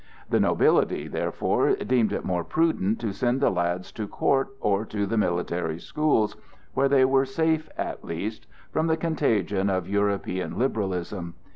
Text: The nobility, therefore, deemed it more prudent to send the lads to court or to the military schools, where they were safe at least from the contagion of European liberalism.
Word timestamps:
The 0.31 0.39
nobility, 0.39 1.07
therefore, 1.07 1.75
deemed 1.75 2.11
it 2.11 2.25
more 2.25 2.43
prudent 2.43 2.99
to 3.01 3.13
send 3.13 3.39
the 3.39 3.51
lads 3.51 3.91
to 3.91 4.07
court 4.07 4.47
or 4.59 4.83
to 4.83 5.05
the 5.05 5.15
military 5.15 5.77
schools, 5.77 6.35
where 6.73 6.89
they 6.89 7.05
were 7.05 7.23
safe 7.23 7.69
at 7.77 8.03
least 8.03 8.47
from 8.71 8.87
the 8.87 8.97
contagion 8.97 9.69
of 9.69 9.87
European 9.87 10.57
liberalism. 10.57 11.35